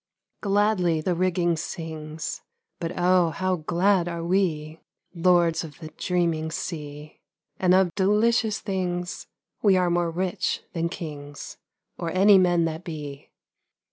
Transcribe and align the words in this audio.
Gladly 0.41 0.99
the 0.99 1.13
rigging 1.13 1.55
sings, 1.55 2.41
But, 2.79 2.93
oh! 2.97 3.29
how 3.29 3.57
glad 3.57 4.07
are 4.07 4.23
we, 4.23 4.79
Lords 5.13 5.63
of 5.63 5.77
the 5.77 5.89
dreaming 5.89 6.49
sea, 6.49 7.19
And 7.59 7.75
of 7.75 7.93
delicious 7.93 8.59
things; 8.61 9.27
45 9.27 9.27
THE 9.27 9.27
HAPPY 9.27 9.27
CRUISE 9.27 9.27
We 9.61 9.77
are 9.77 9.89
more 9.91 10.09
rich 10.09 10.63
than 10.73 10.89
kings, 10.89 11.57
Or 11.99 12.09
any 12.09 12.39
men 12.39 12.65
that 12.65 12.83
be 12.83 13.29